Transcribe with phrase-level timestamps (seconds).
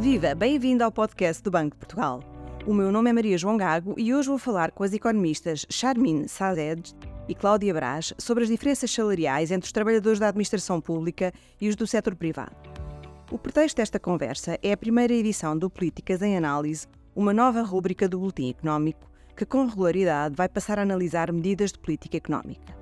[0.00, 2.20] Viva, bem-vindo ao podcast do Banco de Portugal.
[2.66, 6.26] O meu nome é Maria João Gago e hoje vou falar com as economistas Charmine
[6.26, 6.96] Sazed
[7.28, 11.76] e Cláudia Brás sobre as diferenças salariais entre os trabalhadores da administração pública e os
[11.76, 12.56] do setor privado.
[13.30, 18.08] O pretexto desta conversa é a primeira edição do Políticas em Análise, uma nova rúbrica
[18.08, 22.79] do Boletim Económico que com regularidade vai passar a analisar medidas de política económica.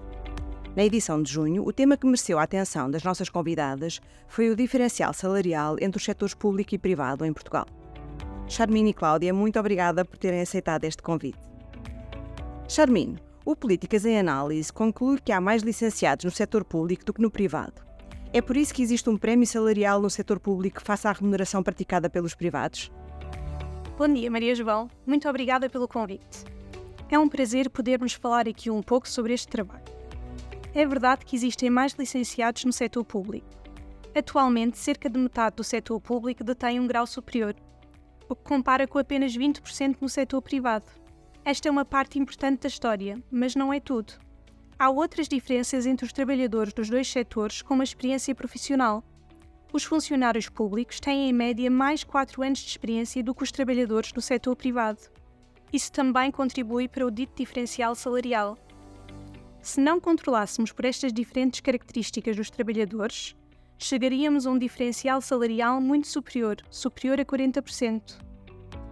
[0.78, 4.54] Na edição de junho, o tema que mereceu a atenção das nossas convidadas foi o
[4.54, 7.66] diferencial salarial entre os setores público e privado em Portugal.
[8.46, 11.40] Charmine e Cláudia, muito obrigada por terem aceitado este convite.
[12.68, 17.22] Charmine, o Políticas em Análise conclui que há mais licenciados no setor público do que
[17.22, 17.82] no privado.
[18.32, 22.08] É por isso que existe um prémio salarial no setor público face à remuneração praticada
[22.08, 22.88] pelos privados?
[23.98, 24.88] Bom dia, Maria João.
[25.04, 26.44] Muito obrigada pelo convite.
[27.10, 29.97] É um prazer podermos falar aqui um pouco sobre este trabalho.
[30.74, 33.48] É verdade que existem mais licenciados no setor público.
[34.14, 37.54] Atualmente, cerca de metade do setor público detém um grau superior,
[38.28, 40.86] o que compara com apenas 20% no setor privado.
[41.44, 44.12] Esta é uma parte importante da história, mas não é tudo.
[44.78, 49.02] Há outras diferenças entre os trabalhadores dos dois setores com uma experiência profissional.
[49.72, 54.12] Os funcionários públicos têm em média mais 4 anos de experiência do que os trabalhadores
[54.12, 55.00] do setor privado.
[55.72, 58.56] Isso também contribui para o dito diferencial salarial.
[59.60, 63.34] Se não controlássemos por estas diferentes características dos trabalhadores,
[63.78, 68.18] chegaríamos a um diferencial salarial muito superior, superior a 40%.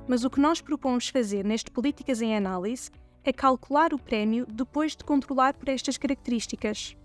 [0.09, 2.91] Mas o que nós propomos fazer neste Políticas em Análise
[3.25, 6.97] é calcular o prémio depois de controlar por estas características.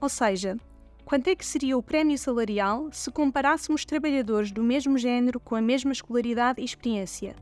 [0.00, 0.56] Ou seja,
[1.04, 5.60] quanto é que seria o prémio salarial se comparássemos trabalhadores do mesmo género com a
[5.60, 7.36] mesma escolaridade e experiência?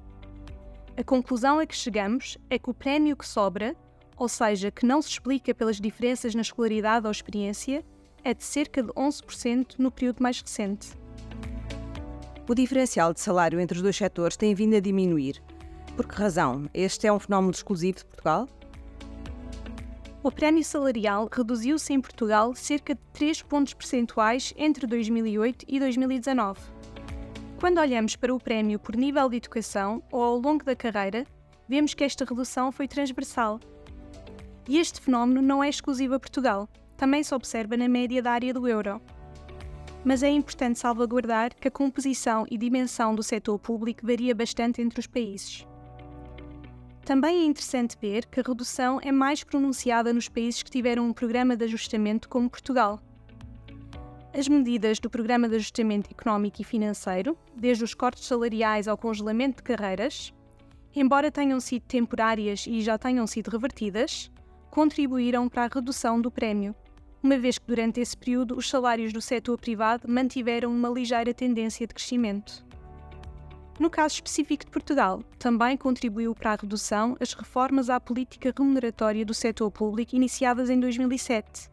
[0.97, 3.75] A conclusão a que chegamos é que o prémio que sobra,
[4.19, 7.85] ou seja, que não se explica pelas diferenças na escolaridade ou experiência,
[8.25, 10.91] é de cerca de 11% no período mais recente.
[12.49, 15.43] O diferencial de salário entre os dois setores tem vindo a diminuir,
[15.99, 16.69] por que razão?
[16.73, 18.49] Este é um fenómeno exclusivo de Portugal?
[20.23, 26.61] O prémio salarial reduziu-se em Portugal cerca de 3 pontos percentuais entre 2008 e 2019.
[27.59, 31.27] Quando olhamos para o prémio por nível de educação ou ao longo da carreira,
[31.69, 33.59] vemos que esta redução foi transversal.
[34.69, 38.53] E este fenómeno não é exclusivo a Portugal, também se observa na média da área
[38.53, 39.01] do euro.
[40.05, 45.01] Mas é importante salvaguardar que a composição e dimensão do setor público varia bastante entre
[45.01, 45.67] os países.
[47.03, 51.13] Também é interessante ver que a redução é mais pronunciada nos países que tiveram um
[51.15, 53.01] programa de ajustamento, como Portugal.
[54.37, 59.57] As medidas do Programa de Ajustamento Económico e Financeiro, desde os cortes salariais ao congelamento
[59.57, 60.35] de carreiras,
[60.95, 64.31] embora tenham sido temporárias e já tenham sido revertidas,
[64.71, 66.75] contribuíram para a redução do prémio,
[67.23, 71.87] uma vez que durante esse período os salários do setor privado mantiveram uma ligeira tendência
[71.87, 72.67] de crescimento.
[73.79, 79.25] No caso específico de Portugal, também contribuiu para a redução as reformas à política remuneratória
[79.25, 81.71] do setor público iniciadas em 2007,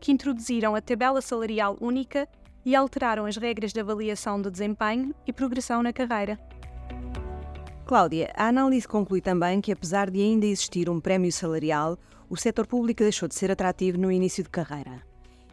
[0.00, 2.26] que introduziram a tabela salarial única
[2.64, 6.38] e alteraram as regras de avaliação de desempenho e progressão na carreira.
[7.84, 11.98] Cláudia, a análise conclui também que, apesar de ainda existir um prémio salarial,
[12.32, 15.02] o setor público deixou de ser atrativo no início de carreira.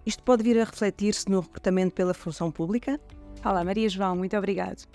[0.06, 2.98] Isto pode vir a refletir-se no recrutamento pela função pública?
[3.44, 4.88] Olá, Maria João, muito obrigado.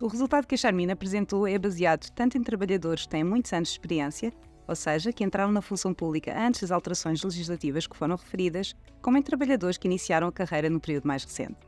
[0.00, 3.70] O resultado que a Charmina apresentou é baseado tanto em trabalhadores que têm muitos anos
[3.70, 4.32] de experiência,
[4.68, 8.72] ou seja, que entraram na função pública antes das alterações legislativas que foram referidas,
[9.02, 11.58] como em trabalhadores que iniciaram a carreira no período mais recente.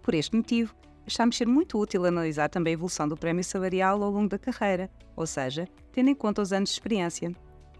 [0.00, 0.74] Por este motivo,
[1.06, 4.90] achamos ser muito útil analisar também a evolução do prémio salarial ao longo da carreira,
[5.14, 7.30] ou seja, tendo em conta os anos de experiência.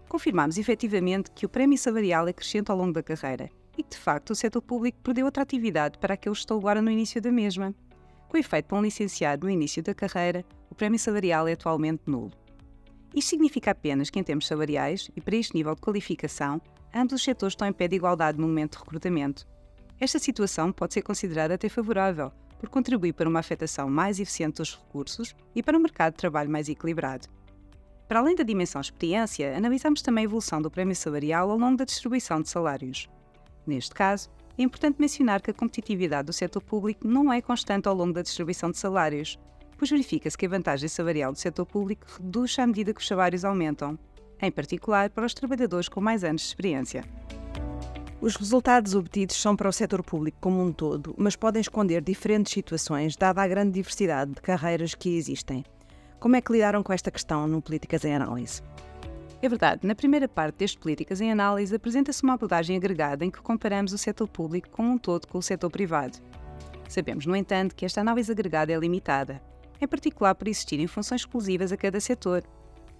[0.07, 3.97] Confirmamos efetivamente que o prémio salarial é crescente ao longo da carreira e que, de
[3.97, 7.73] facto, o setor público perdeu atratividade para aqueles que estão agora no início da mesma.
[8.29, 12.31] Com efeito para um licenciado no início da carreira, o prémio salarial é atualmente nulo.
[13.15, 16.61] Isto significa apenas que, em termos salariais e para este nível de qualificação,
[16.93, 19.47] ambos os setores estão em pé de igualdade no momento de recrutamento.
[19.99, 24.75] Esta situação pode ser considerada até favorável, por contribuir para uma afetação mais eficiente dos
[24.75, 27.27] recursos e para um mercado de trabalho mais equilibrado.
[28.07, 31.85] Para além da dimensão experiência, analisamos também a evolução do prémio salarial ao longo da
[31.85, 33.09] distribuição de salários.
[33.65, 37.95] Neste caso, é importante mencionar que a competitividade do setor público não é constante ao
[37.95, 39.39] longo da distribuição de salários,
[39.77, 43.43] pois verifica-se que a vantagem salarial do setor público reduz à medida que os salários
[43.43, 43.97] aumentam,
[44.41, 47.03] em particular para os trabalhadores com mais anos de experiência.
[48.21, 52.53] Os resultados obtidos são para o setor público como um todo, mas podem esconder diferentes
[52.53, 55.65] situações, dada a grande diversidade de carreiras que existem.
[56.23, 58.61] Como é que lidaram com esta questão no Políticas em Análise?
[59.41, 63.41] É verdade, na primeira parte deste Políticas em Análise apresenta-se uma abordagem agregada em que
[63.41, 66.17] comparamos o setor público como um todo com o setor privado.
[66.87, 69.43] Sabemos, no entanto, que esta análise agregada é limitada
[69.81, 72.41] em particular por existirem funções exclusivas a cada setor.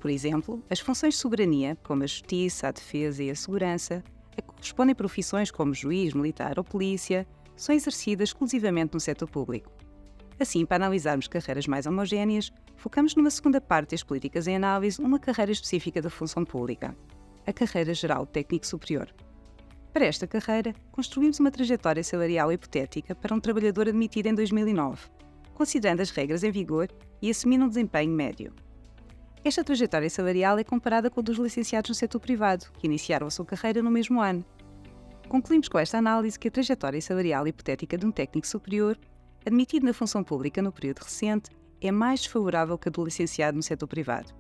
[0.01, 4.03] Por exemplo, as funções de soberania, como a justiça, a defesa e a segurança,
[4.37, 7.25] a que correspondem profissões como juiz, militar ou polícia,
[7.55, 9.71] são exercidas exclusivamente no setor público.
[10.39, 15.19] Assim, para analisarmos carreiras mais homogéneas, focamos numa segunda parte das políticas em análise uma
[15.19, 16.95] carreira específica da função pública,
[17.45, 19.13] a carreira geral técnico superior.
[19.93, 25.07] Para esta carreira, construímos uma trajetória salarial hipotética para um trabalhador admitido em 2009,
[25.53, 26.89] considerando as regras em vigor
[27.21, 28.51] e assumindo um desempenho médio.
[29.45, 33.29] Esta trajetória salarial é comparada com a dos licenciados no setor privado, que iniciaram a
[33.29, 34.43] sua carreira no mesmo ano.
[35.27, 38.97] Concluímos com esta análise que a trajetória salarial hipotética de um técnico superior,
[39.45, 41.49] admitido na função pública no período recente,
[41.81, 44.33] é mais desfavorável que a do licenciado no setor privado.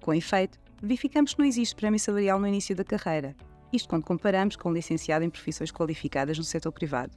[0.00, 3.36] Com efeito, verificamos que não existe prémio salarial no início da carreira,
[3.72, 7.16] isto quando comparamos com o licenciado em profissões qualificadas no setor privado.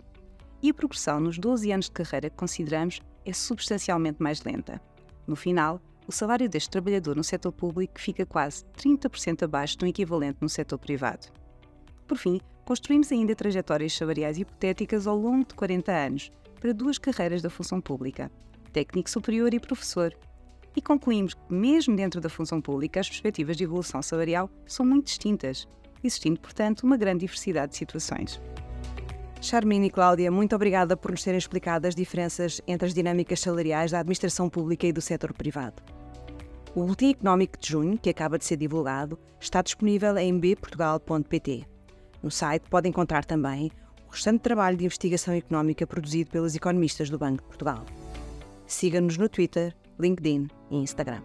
[0.61, 4.79] E a progressão nos 12 anos de carreira que consideramos é substancialmente mais lenta.
[5.27, 10.37] No final, o salário deste trabalhador no setor público fica quase 30% abaixo do equivalente
[10.39, 11.27] no setor privado.
[12.07, 17.41] Por fim, construímos ainda trajetórias salariais hipotéticas ao longo de 40 anos para duas carreiras
[17.41, 18.31] da função pública,
[18.73, 20.15] técnico superior e professor,
[20.75, 25.05] e concluímos que, mesmo dentro da função pública, as perspectivas de evolução salarial são muito
[25.05, 25.67] distintas,
[26.03, 28.41] existindo, portanto, uma grande diversidade de situações.
[29.41, 33.91] Charmine e Cláudia, muito obrigada por nos terem explicado as diferenças entre as dinâmicas salariais
[33.91, 35.83] da administração pública e do setor privado.
[36.75, 41.65] O Boletim Económico de Junho, que acaba de ser divulgado, está disponível em bportugal.pt.
[42.21, 43.71] No site pode encontrar também
[44.15, 47.85] o restante trabalho de investigação económica produzido pelos economistas do Banco de Portugal.
[48.65, 51.21] Siga-nos no Twitter, LinkedIn e Instagram.